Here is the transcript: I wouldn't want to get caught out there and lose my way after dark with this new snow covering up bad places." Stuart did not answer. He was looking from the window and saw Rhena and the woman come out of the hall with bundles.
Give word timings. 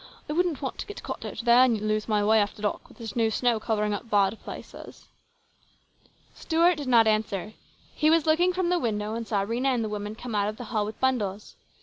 I 0.27 0.33
wouldn't 0.33 0.63
want 0.63 0.79
to 0.79 0.87
get 0.87 1.03
caught 1.03 1.25
out 1.25 1.37
there 1.45 1.63
and 1.63 1.79
lose 1.79 2.07
my 2.07 2.23
way 2.25 2.39
after 2.39 2.63
dark 2.63 2.89
with 2.89 2.97
this 2.97 3.15
new 3.15 3.29
snow 3.29 3.59
covering 3.59 3.93
up 3.93 4.09
bad 4.09 4.41
places." 4.43 5.05
Stuart 6.33 6.77
did 6.77 6.87
not 6.87 7.05
answer. 7.05 7.53
He 7.93 8.09
was 8.09 8.25
looking 8.25 8.51
from 8.51 8.69
the 8.69 8.79
window 8.79 9.13
and 9.13 9.27
saw 9.27 9.45
Rhena 9.45 9.67
and 9.67 9.83
the 9.83 9.89
woman 9.89 10.15
come 10.15 10.33
out 10.33 10.49
of 10.49 10.57
the 10.57 10.63
hall 10.73 10.87
with 10.87 10.99
bundles. 10.99 11.55